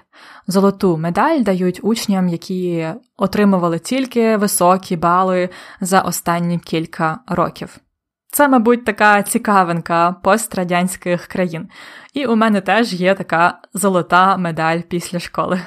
Золоту 0.47 0.97
медаль 0.97 1.41
дають 1.41 1.81
учням, 1.83 2.29
які 2.29 2.89
отримували 3.17 3.79
тільки 3.79 4.37
високі 4.37 4.97
бали 4.97 5.49
за 5.81 6.01
останні 6.01 6.59
кілька 6.59 7.19
років. 7.29 7.79
Це, 8.33 8.49
мабуть, 8.49 8.85
така 8.85 9.23
цікавинка 9.23 10.12
пострадянських 10.12 11.27
країн. 11.27 11.69
І 12.15 12.27
у 12.27 12.37
мене 12.37 12.61
теж 12.61 12.93
є 12.93 13.15
така 13.15 13.59
золота 13.75 14.37
медаль 14.37 14.81
після 14.81 15.21
школи. 15.21 15.61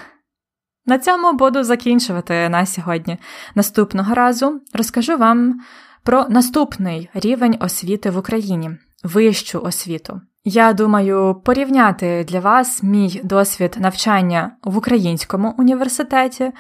На 0.90 1.00
цьому 1.00 1.34
буду 1.34 1.64
закінчувати 1.64 2.50
на 2.50 2.66
сьогодні. 2.66 3.18
Наступного 3.56 4.14
разу 4.14 4.62
розкажу 4.74 5.18
вам 5.18 5.60
про 6.04 6.26
наступний 6.30 7.10
рівень 7.14 7.58
освіти 7.60 8.10
в 8.10 8.18
Україні 8.18 8.72
вищу 9.04 9.62
освіту. 9.62 10.22
Я 10.44 10.74
думаю, 10.74 11.42
порівняти 11.46 12.26
для 12.30 12.40
вас 12.40 12.84
мій 12.84 13.22
досвід 13.24 13.78
навчання 13.80 14.52
в 14.64 14.78
українському 14.78 15.56
університеті 15.58 16.52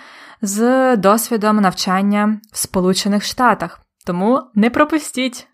з 0.41 0.97
досвідом 0.97 1.57
навчання 1.57 2.39
в 2.51 2.57
Сполучених 2.57 3.23
Штатах. 3.23 3.81
Тому 4.05 4.41
не 4.55 4.69
пропустіть. 4.69 5.47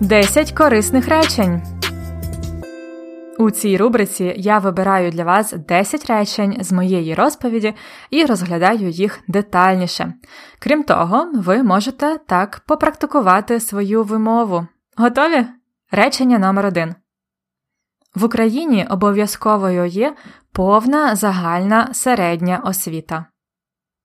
10 0.00 0.52
корисних 0.52 1.08
речень. 1.08 1.79
У 3.40 3.50
цій 3.50 3.76
рубриці 3.76 4.34
я 4.36 4.58
вибираю 4.58 5.10
для 5.10 5.24
вас 5.24 5.52
10 5.52 6.06
речень 6.10 6.56
з 6.60 6.72
моєї 6.72 7.14
розповіді 7.14 7.74
і 8.10 8.24
розглядаю 8.24 8.88
їх 8.88 9.20
детальніше. 9.28 10.14
Крім 10.58 10.82
того, 10.82 11.32
ви 11.34 11.62
можете 11.62 12.18
так 12.26 12.62
попрактикувати 12.66 13.60
свою 13.60 14.04
вимову. 14.04 14.66
Готові? 14.96 15.46
Речення 15.90 16.38
номер 16.38 16.66
1 16.66 16.94
В 18.14 18.24
Україні 18.24 18.86
обов'язковою 18.90 19.86
є 19.86 20.14
повна 20.52 21.16
загальна 21.16 21.94
середня 21.94 22.62
освіта. 22.64 23.24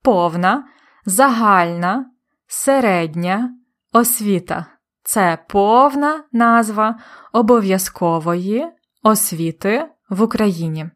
Повна 0.03 0.63
загальна 1.05 2.05
середня 2.47 3.49
освіта. 3.93 4.65
Це 5.03 5.37
повна 5.47 6.23
назва 6.31 6.99
обов'язкової 7.33 8.67
освіти 9.05 9.87
в 10.09 10.21
Україні. 10.21 10.89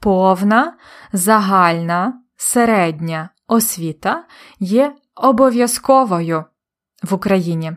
Повна, 0.00 0.76
загальна, 1.12 2.22
середня 2.36 3.30
освіта 3.46 4.24
є 4.60 4.94
обов'язковою 5.14 6.44
в 7.02 7.14
Україні. 7.14 7.76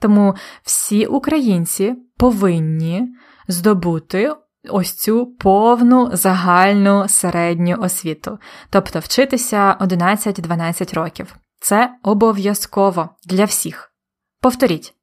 Тому 0.00 0.34
всі 0.62 1.06
українці 1.06 1.94
повинні 2.16 3.08
здобути 3.48 4.34
ось 4.70 4.92
цю 4.92 5.26
повну 5.26 6.10
загальну 6.12 7.08
середню 7.08 7.76
освіту, 7.80 8.38
тобто 8.70 8.98
вчитися 8.98 9.76
11-12 9.80 10.94
років. 10.94 11.36
Це 11.60 11.94
обов'язково 12.02 13.08
для 13.24 13.44
всіх. 13.44 13.92
Повторіть. 14.40 14.94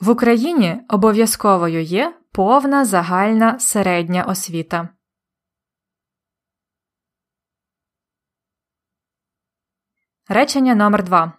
В 0.00 0.10
Україні 0.10 0.80
обов'язковою 0.88 1.82
є 1.82 2.14
повна 2.32 2.84
загальна 2.84 3.58
середня 3.58 4.24
освіта. 4.24 4.88
Речення 10.28 10.74
номер 10.74 11.04
2 11.04 11.32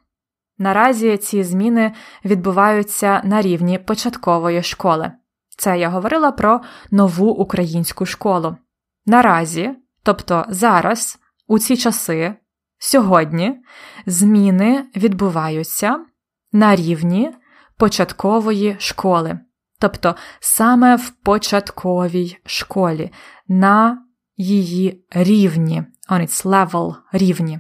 Наразі 0.58 1.17
ці 1.17 1.43
зміни 1.43 1.93
відбуваються 2.25 3.21
на 3.23 3.41
рівні 3.41 3.79
початкової 3.79 4.63
школи. 4.63 5.12
Це 5.58 5.79
я 5.79 5.89
говорила 5.89 6.32
про 6.32 6.62
нову 6.91 7.32
українську 7.32 8.06
школу. 8.06 8.58
Наразі, 9.06 9.75
тобто 10.03 10.45
зараз, 10.49 11.19
у 11.47 11.60
ці 11.60 11.77
часи, 11.77 12.36
сьогодні, 12.77 13.63
зміни 14.06 14.86
відбуваються 14.95 16.06
на 16.51 16.75
рівні 16.75 17.36
початкової 17.77 18.75
школи 18.79 19.39
тобто 19.83 20.15
саме 20.39 20.95
в 20.95 21.09
початковій 21.09 22.37
школі, 22.45 23.11
на 23.47 24.05
її 24.37 25.05
рівні, 25.11 25.83
on 26.09 26.21
its 26.21 26.45
level 26.45 26.95
рівні. 27.11 27.59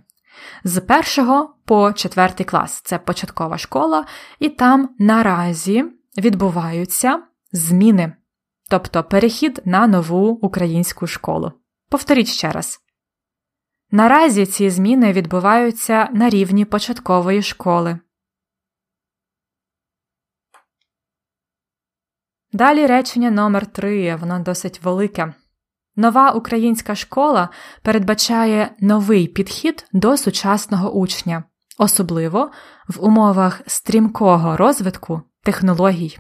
З 0.63 0.81
першого 0.81 1.55
по 1.65 1.93
четвертий 1.93 2.45
клас 2.45 2.81
це 2.81 2.97
початкова 2.97 3.57
школа, 3.57 4.05
і 4.39 4.49
там 4.49 4.89
наразі 4.99 5.85
відбуваються 6.17 7.23
зміни, 7.51 8.13
тобто 8.69 9.03
перехід 9.03 9.61
на 9.65 9.87
нову 9.87 10.27
українську 10.27 11.07
школу. 11.07 11.51
Повторіть 11.89 12.27
ще 12.27 12.51
раз. 12.51 12.79
Наразі 13.91 14.45
ці 14.45 14.69
зміни 14.69 15.13
відбуваються 15.13 16.09
на 16.13 16.29
рівні 16.29 16.65
початкової 16.65 17.41
школи. 17.41 17.99
Далі 22.53 22.85
речення 22.85 23.31
номер 23.31 23.65
3 23.65 24.15
воно 24.15 24.39
досить 24.39 24.81
велике. 24.83 25.33
Нова 25.95 26.31
українська 26.31 26.95
школа 26.95 27.49
передбачає 27.81 28.75
новий 28.79 29.27
підхід 29.27 29.85
до 29.91 30.17
сучасного 30.17 30.91
учня, 30.91 31.43
особливо 31.77 32.51
в 32.87 33.03
умовах 33.03 33.61
стрімкого 33.67 34.57
розвитку 34.57 35.21
технологій. 35.43 36.19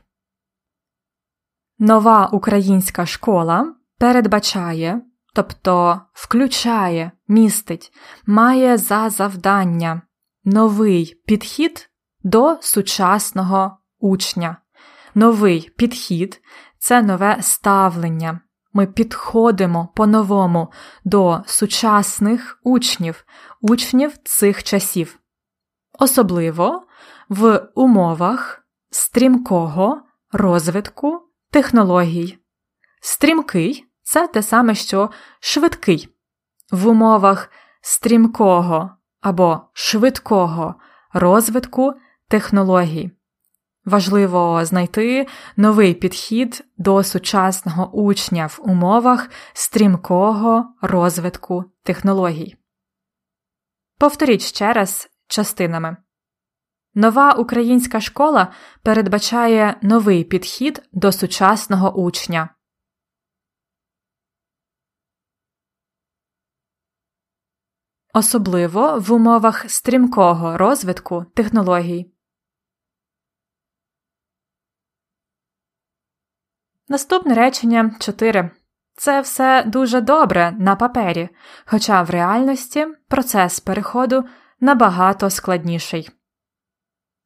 Нова 1.79 2.27
українська 2.27 3.05
школа 3.05 3.75
передбачає, 3.97 5.01
тобто 5.33 6.01
включає, 6.13 7.11
містить, 7.27 7.91
має 8.25 8.77
за 8.77 9.09
завдання 9.09 10.01
новий 10.43 11.21
підхід 11.25 11.89
до 12.23 12.57
сучасного 12.61 13.77
учня. 13.99 14.62
Новий 15.15 15.71
підхід 15.77 16.41
це 16.79 17.01
нове 17.01 17.37
ставлення. 17.41 18.39
Ми 18.73 18.87
підходимо 18.87 19.89
по-новому 19.95 20.71
до 21.05 21.43
сучасних 21.45 22.59
учнів, 22.63 23.25
учнів 23.61 24.17
цих 24.23 24.63
часів, 24.63 25.19
особливо 25.99 26.87
в 27.29 27.67
умовах 27.75 28.63
стрімкого 28.89 30.01
розвитку 30.31 31.21
технологій. 31.51 32.37
Стрімкий 33.01 33.85
це 34.03 34.27
те 34.27 34.43
саме, 34.43 34.75
що 34.75 35.09
швидкий. 35.39 36.09
В 36.71 36.87
умовах 36.87 37.51
стрімкого 37.81 38.91
або 39.21 39.61
швидкого 39.73 40.75
розвитку 41.13 41.93
технологій. 42.27 43.11
Важливо 43.85 44.65
знайти 44.65 45.27
новий 45.57 45.93
підхід 45.93 46.65
до 46.77 47.03
сучасного 47.03 47.91
учня 47.91 48.47
в 48.47 48.59
умовах 48.63 49.29
стрімкого 49.53 50.75
розвитку 50.81 51.63
технологій. 51.83 52.55
Повторіть 53.97 54.41
ще 54.41 54.73
раз 54.73 55.09
частинами. 55.27 55.97
Нова 56.93 57.31
українська 57.31 58.01
школа 58.01 58.51
передбачає 58.83 59.77
новий 59.81 60.23
підхід 60.23 60.89
до 60.91 61.11
сучасного 61.11 61.93
учня. 61.93 62.49
Особливо 68.13 68.99
в 68.99 69.11
умовах 69.11 69.69
стрімкого 69.69 70.57
розвитку 70.57 71.25
технологій. 71.35 72.12
Наступне 76.89 77.33
речення 77.33 77.91
4. 77.99 78.51
Це 78.95 79.21
все 79.21 79.63
дуже 79.65 80.01
добре 80.01 80.53
на 80.59 80.75
папері, 80.75 81.29
хоча 81.65 82.01
в 82.01 82.09
реальності 82.09 82.87
процес 83.07 83.59
переходу 83.59 84.23
набагато 84.59 85.29
складніший. 85.29 86.09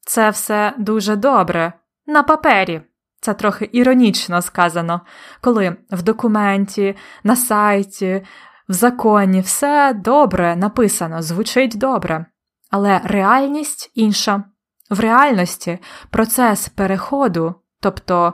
Це 0.01 0.29
все 0.29 0.73
дуже 0.77 1.15
добре 1.15 1.73
на 2.05 2.23
папері. 2.23 2.81
Це 3.21 3.33
трохи 3.33 3.69
іронічно 3.73 4.41
сказано, 4.41 5.01
коли 5.41 5.77
в 5.91 6.01
документі, 6.01 6.95
на 7.23 7.35
сайті, 7.35 8.25
в 8.69 8.73
законі 8.73 9.41
все 9.41 9.93
добре 9.93 10.55
написано, 10.55 11.21
звучить 11.21 11.77
добре. 11.77 12.25
Але 12.71 13.01
реальність 13.03 13.91
інша. 13.95 14.43
В 14.89 14.99
реальності 14.99 15.79
процес 16.09 16.69
переходу, 16.69 17.55
тобто 17.81 18.33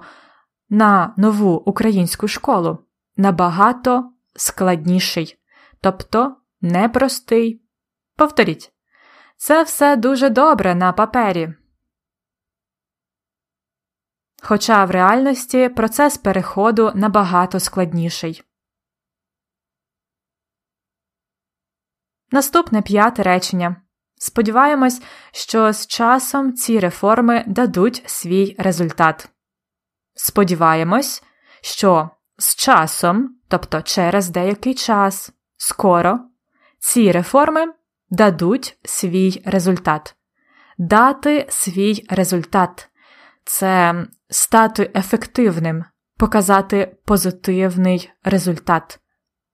на 0.69 1.13
нову 1.17 1.55
українську 1.55 2.27
школу 2.27 2.85
набагато 3.17 4.11
складніший, 4.35 5.37
тобто 5.81 6.37
непростий. 6.61 7.61
Повторіть, 8.15 8.73
це 9.37 9.63
все 9.63 9.95
дуже 9.95 10.29
добре 10.29 10.75
на 10.75 10.93
папері. 10.93 11.53
Хоча 14.41 14.85
в 14.85 14.91
реальності 14.91 15.69
процес 15.69 16.17
переходу 16.17 16.91
набагато 16.95 17.59
складніший. 17.59 18.43
Наступне 22.31 22.81
п'яте 22.81 23.23
речення. 23.23 23.75
Сподіваємось, 24.15 25.01
що 25.31 25.73
з 25.73 25.87
часом 25.87 26.53
ці 26.53 26.79
реформи 26.79 27.43
дадуть 27.47 28.03
свій 28.05 28.55
результат. 28.59 29.29
Сподіваємось, 30.15 31.23
що 31.61 32.09
з 32.37 32.55
часом, 32.55 33.35
тобто 33.47 33.81
через 33.81 34.29
деякий 34.29 34.73
час, 34.73 35.31
скоро, 35.57 36.19
ці 36.79 37.11
реформи 37.11 37.73
дадуть 38.09 38.77
свій 38.83 39.41
результат. 39.45 40.15
Дати 40.77 41.45
свій 41.49 42.05
результат 42.09 42.89
це 43.45 44.05
стати 44.29 44.91
ефективним, 44.95 45.85
показати 46.17 46.95
позитивний 47.05 48.11
результат. 48.23 48.99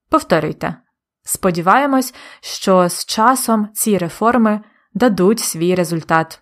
Повторюйте. 0.09 0.75
Сподіваємось, 1.23 2.13
що 2.41 2.89
з 2.89 3.05
часом 3.05 3.69
ці 3.73 3.97
реформи 3.97 4.61
дадуть 4.93 5.39
свій 5.39 5.75
результат. 5.75 6.41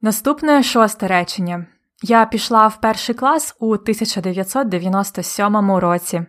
Наступне 0.00 0.62
шосте 0.62 1.06
речення. 1.06 1.66
Я 2.02 2.26
пішла 2.26 2.66
в 2.66 2.80
перший 2.80 3.14
клас 3.14 3.56
у 3.58 3.72
1997 3.72 5.70
році. 5.70 6.26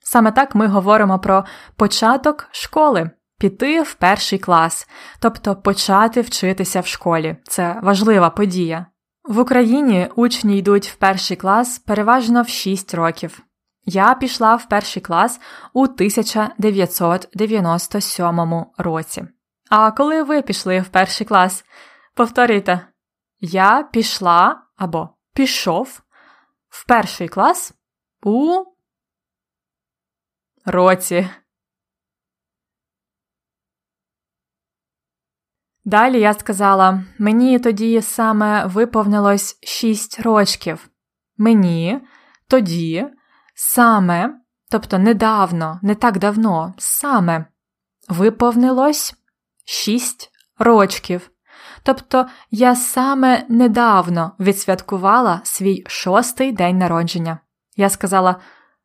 Саме 0.00 0.32
так 0.32 0.54
ми 0.54 0.66
говоримо 0.66 1.18
про 1.18 1.44
початок 1.76 2.48
школи, 2.50 3.10
піти 3.38 3.82
в 3.82 3.94
перший 3.94 4.38
клас, 4.38 4.88
тобто 5.20 5.56
почати 5.56 6.20
вчитися 6.20 6.80
в 6.80 6.86
школі. 6.86 7.36
Це 7.44 7.80
важлива 7.82 8.30
подія. 8.30 8.86
В 9.24 9.38
Україні 9.38 10.08
учні 10.16 10.58
йдуть 10.58 10.88
в 10.88 10.94
перший 10.94 11.36
клас 11.36 11.78
переважно 11.78 12.42
в 12.42 12.48
6 12.48 12.94
років. 12.94 13.42
Я 13.84 14.14
пішла 14.14 14.56
в 14.56 14.68
перший 14.68 15.02
клас 15.02 15.40
у 15.72 15.82
1997 15.82 18.64
році. 18.78 19.24
А 19.70 19.90
коли 19.90 20.22
ви 20.22 20.42
пішли 20.42 20.80
в 20.80 20.88
перший 20.88 21.26
клас? 21.26 21.64
Повторюйте. 22.16 22.88
Я 23.40 23.82
пішла 23.92 24.62
або 24.76 25.08
пішов 25.32 26.02
в 26.68 26.86
перший 26.86 27.28
клас 27.28 27.74
у 28.22 28.64
році. 30.64 31.28
Далі 35.84 36.20
я 36.20 36.34
сказала, 36.34 37.04
мені 37.18 37.58
тоді 37.58 38.02
саме 38.02 38.66
виповнилось 38.66 39.58
6 39.62 40.20
рочків. 40.20 40.90
Мені 41.36 42.00
тоді 42.48 43.06
саме, 43.54 44.40
тобто 44.70 44.98
недавно, 44.98 45.80
не 45.82 45.94
так 45.94 46.18
давно, 46.18 46.74
саме 46.78 47.46
виповнилось 48.08 49.14
6 49.64 50.30
рочків. 50.58 51.30
Тобто 51.86 52.26
я 52.50 52.76
саме 52.76 53.44
недавно 53.48 54.32
відсвяткувала 54.40 55.40
свій 55.44 55.84
шостий 55.86 56.52
день 56.52 56.78
народження. 56.78 57.38
Я 57.76 57.88
сказала 57.90 58.36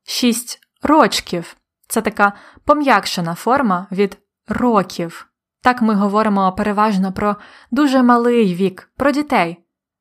шість 0.03 0.59
рочків. 0.81 1.55
Це 1.87 2.01
така 2.01 2.33
пом'якшена 2.65 3.35
форма 3.35 3.87
від 3.91 4.17
років. 4.47 5.27
Так 5.61 5.81
ми 5.81 5.95
говоримо 5.95 6.51
переважно 6.51 7.13
про 7.13 7.35
дуже 7.71 8.03
малий 8.03 8.55
вік, 8.55 8.91
про 8.97 9.11
дітей. 9.11 9.57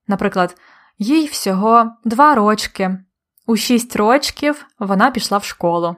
Наприклад, 0.09 0.57
їй 0.99 1.27
всього 1.27 1.91
два 2.05 2.35
рочки. 2.35 2.99
У 3.47 3.57
шість 3.57 3.97
рочків 3.97 4.67
вона 4.79 5.11
пішла 5.11 5.39
в 5.39 5.45
школу. 5.45 5.97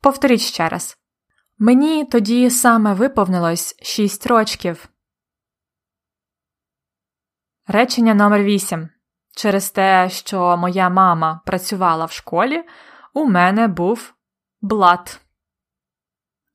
Повторіть 0.00 0.40
ще 0.40 0.68
раз. 0.68 0.96
Мені 1.58 2.04
тоді 2.04 2.50
саме 2.50 2.94
виповнилось 2.94 3.76
шість 3.82 4.26
рочків. 4.26 4.88
Речення 7.72 8.14
номер 8.14 8.42
8 8.42 8.88
Через 9.36 9.70
те, 9.70 10.08
що 10.10 10.56
моя 10.56 10.88
мама 10.88 11.40
працювала 11.46 12.04
в 12.04 12.12
школі, 12.12 12.62
у 13.14 13.24
мене 13.24 13.68
був 13.68 14.14
блат. 14.62 15.20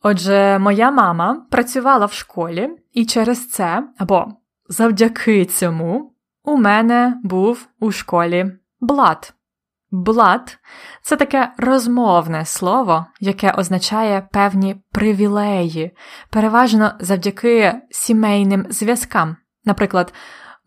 Отже, 0.02 0.60
моя 0.60 0.92
мама 0.92 1.46
працювала 1.52 2.06
в 2.06 2.14
школі, 2.14 2.70
і 2.94 3.06
через 3.06 3.50
це, 3.50 3.84
або 3.98 4.28
завдяки 4.70 5.46
цьому, 5.46 6.14
у 6.44 6.58
мене 6.58 7.20
був 7.24 7.68
у 7.80 7.92
школі 7.92 8.52
блат. 8.80 9.34
Блад 9.92 10.58
це 11.02 11.16
таке 11.16 11.54
розмовне 11.58 12.46
слово, 12.46 13.06
яке 13.20 13.52
означає 13.52 14.28
певні 14.32 14.76
привілеї, 14.92 15.98
переважно 16.30 16.92
завдяки 17.00 17.82
сімейним 17.90 18.66
зв'язкам. 18.70 19.36
Наприклад, 19.66 20.14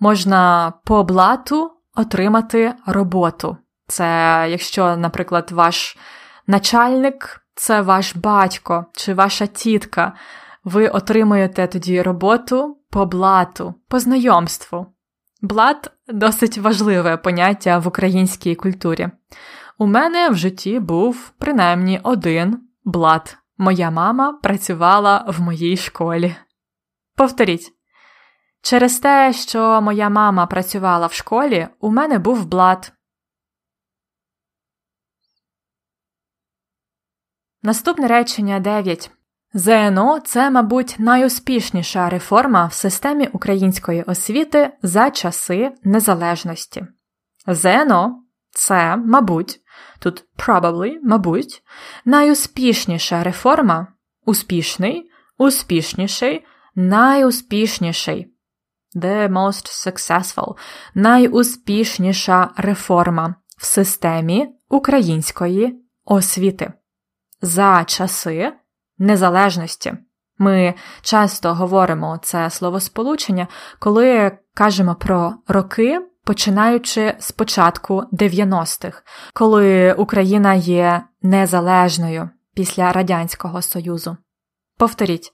можна 0.00 0.72
по 0.84 1.04
блату 1.04 1.70
отримати 1.94 2.74
роботу. 2.86 3.56
Це 3.86 4.46
якщо, 4.50 4.96
наприклад, 4.96 5.50
ваш 5.50 5.98
начальник 6.46 7.40
це 7.54 7.80
ваш 7.80 8.16
батько 8.16 8.86
чи 8.92 9.14
ваша 9.14 9.46
тітка, 9.46 10.12
ви 10.64 10.88
отримуєте 10.88 11.66
тоді 11.66 12.02
роботу 12.02 12.78
по 12.90 13.06
блату, 13.06 13.74
по 13.88 13.98
знайомству. 13.98 14.86
Блат 15.42 15.90
досить 16.08 16.58
важливе 16.58 17.16
поняття 17.16 17.78
в 17.78 17.88
українській 17.88 18.54
культурі. 18.54 19.08
У 19.78 19.86
мене 19.86 20.28
в 20.28 20.34
житті 20.34 20.80
був 20.80 21.32
принаймні 21.38 22.00
один 22.02 22.60
блат. 22.84 23.36
Моя 23.58 23.90
мама 23.90 24.32
працювала 24.42 25.24
в 25.28 25.40
моїй 25.40 25.76
школі. 25.76 26.36
Повторіть. 27.16 27.79
Через 28.62 28.98
те, 28.98 29.32
що 29.32 29.80
моя 29.80 30.08
мама 30.08 30.46
працювала 30.46 31.06
в 31.06 31.12
школі, 31.12 31.68
у 31.80 31.90
мене 31.90 32.18
був 32.18 32.46
блат. 32.46 32.92
Наступне 37.62 38.08
речення 38.08 38.60
9. 38.60 39.10
ЗНО 39.54 40.20
це, 40.24 40.50
мабуть, 40.50 40.96
найуспішніша 40.98 42.08
реформа 42.08 42.66
в 42.66 42.72
системі 42.72 43.28
української 43.32 44.02
освіти 44.02 44.72
за 44.82 45.10
часи 45.10 45.72
незалежності. 45.84 46.86
ЗНО 47.46 48.22
це, 48.50 48.96
мабуть, 48.96 49.60
тут 49.98 50.24
probably, 50.36 50.96
мабуть, 51.02 51.62
найуспішніша 52.04 53.22
реформа, 53.22 53.86
успішний, 54.24 55.10
успішніший, 55.38 56.44
найуспішніший. 56.74 58.34
The 58.96 59.28
most 59.28 59.86
successful, 59.86 60.56
найуспішніша 60.94 62.50
реформа 62.56 63.34
в 63.58 63.66
системі 63.66 64.48
української 64.68 65.84
освіти. 66.04 66.72
За 67.42 67.84
часи 67.84 68.52
незалежності. 68.98 69.94
Ми 70.38 70.74
часто 71.02 71.54
говоримо 71.54 72.18
це 72.22 72.50
словосполучення, 72.50 73.46
коли 73.78 74.38
кажемо 74.54 74.94
про 74.94 75.34
роки, 75.48 76.00
починаючи 76.24 77.16
з 77.18 77.32
початку 77.32 78.02
90-х, 78.12 79.02
коли 79.34 79.92
Україна 79.92 80.54
є 80.54 81.02
незалежною 81.22 82.30
після 82.54 82.92
Радянського 82.92 83.62
Союзу. 83.62 84.16
Повторіть, 84.78 85.32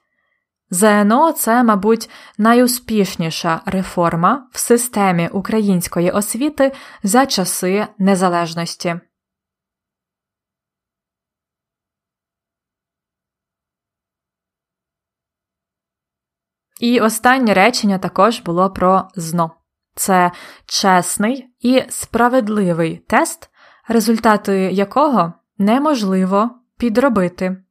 ЗНО 0.70 1.32
це, 1.32 1.62
мабуть, 1.62 2.10
найуспішніша 2.38 3.60
реформа 3.66 4.48
в 4.52 4.58
системі 4.58 5.28
української 5.28 6.10
освіти 6.10 6.72
за 7.02 7.26
часи 7.26 7.86
незалежності. 7.98 9.00
І 16.80 17.00
останнє 17.00 17.54
речення 17.54 17.98
також 17.98 18.40
було 18.40 18.70
про 18.70 19.08
ЗНО. 19.16 19.50
Це 19.94 20.32
чесний 20.66 21.54
і 21.60 21.82
справедливий 21.88 22.96
тест, 22.96 23.50
результати 23.88 24.56
якого 24.72 25.32
неможливо 25.58 26.50
підробити. 26.78 27.62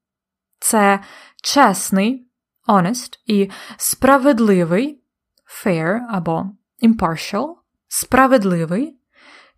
Це 0.59 0.99
чесний, 1.43 2.24
honest 2.67 3.19
і 3.25 3.49
справедливий 3.77 5.03
fair 5.47 5.99
або 6.09 6.45
impartial, 6.83 7.55
справедливий, 7.87 8.99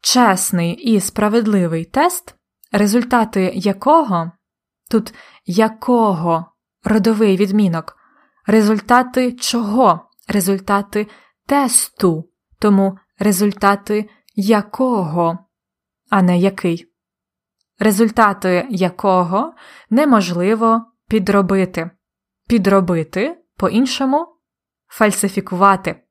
чесний 0.02 0.74
і 0.74 1.00
справедливий 1.00 1.86
тест, 1.86 2.36
результати 2.72 3.52
якого 3.56 4.32
тут 4.89 5.13
якого 5.46 6.46
родовий 6.84 7.38
відмінок 7.38 7.98
результати 8.48 9.32
чого? 9.32 10.04
Результати 10.30 11.08
тесту, 11.46 12.30
тому 12.60 12.98
результати 13.20 14.10
якого, 14.36 15.38
а 16.10 16.22
не 16.22 16.39
який. 16.39 16.93
Результати 17.80 18.67
якого 18.70 19.54
неможливо 19.89 20.86
підробити. 21.08 21.91
Підробити 22.47 23.38
по-іншому 23.57 24.27
фальсифікувати. 24.88 26.03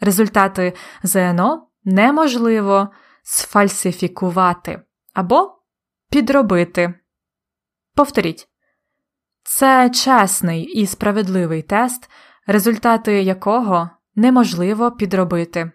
Результати 0.00 0.72
ЗНО 1.02 1.68
неможливо 1.84 2.88
сфальсифікувати 3.22 4.82
або 5.14 5.58
підробити. 6.10 6.94
Повторіть. 7.94 8.48
Це 9.42 9.90
чесний 9.90 10.62
і 10.64 10.86
справедливий 10.86 11.62
тест, 11.62 12.10
результати 12.46 13.22
якого 13.22 13.90
неможливо 14.14 14.90
підробити. 14.92 15.70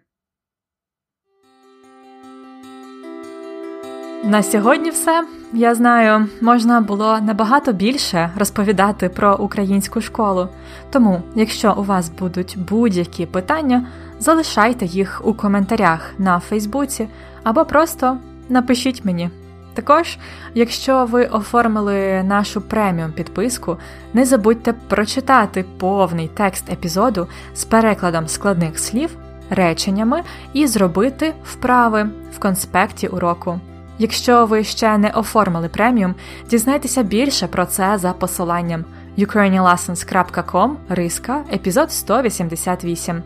На 4.24 4.44
сьогодні 4.44 4.90
все. 4.90 5.41
Я 5.54 5.76
знаю, 5.76 6.28
можна 6.42 6.82
було 6.82 7.20
набагато 7.20 7.74
більше 7.74 8.32
розповідати 8.38 9.10
про 9.10 9.36
українську 9.36 10.02
школу. 10.02 10.48
Тому, 10.90 11.22
якщо 11.36 11.76
у 11.78 11.84
вас 11.84 12.10
будуть 12.10 12.58
будь-які 12.70 13.26
питання, 13.26 13.86
залишайте 14.20 14.86
їх 14.86 15.22
у 15.24 15.34
коментарях 15.34 16.14
на 16.18 16.40
Фейсбуці 16.40 17.08
або 17.44 17.66
просто 17.66 18.18
напишіть 18.50 19.06
мені. 19.06 19.30
Також, 19.74 20.18
якщо 20.54 21.06
ви 21.06 21.26
оформили 21.26 22.24
нашу 22.24 22.62
преміум 22.62 23.12
підписку, 23.12 23.78
не 24.14 24.26
забудьте 24.26 24.74
прочитати 24.74 25.66
повний 25.78 26.30
текст 26.34 26.72
епізоду 26.72 27.28
з 27.54 27.64
перекладом 27.64 28.28
складних 28.28 28.80
слів, 28.80 29.10
реченнями 29.50 30.24
і 30.54 30.68
зробити 30.68 31.34
вправи 31.44 32.10
в 32.36 32.40
конспекті 32.40 33.08
уроку. 33.08 33.60
Якщо 34.02 34.46
ви 34.46 34.64
ще 34.64 34.98
не 34.98 35.10
оформили 35.10 35.70
преміум, 35.70 36.16
дізнайтеся 36.50 37.04
більше 37.04 37.48
про 37.48 37.66
це 37.66 37.98
за 37.98 38.14
посиланням 38.14 38.86
ukrainianlessons.com 39.18 40.72
риска 40.90 41.44
епізод 41.54 41.92
188 41.92 43.24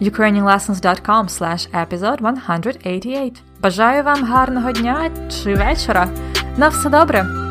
ukrainianlessons.com 0.00 1.28
slash 1.28 1.86
episode 1.86 2.20
188 2.20 3.32
Бажаю 3.60 4.02
вам 4.04 4.24
гарного 4.24 4.72
дня 4.72 5.10
чи 5.30 5.54
вечора. 5.54 6.08
На 6.56 6.68
все 6.68 6.90
добре! 6.90 7.47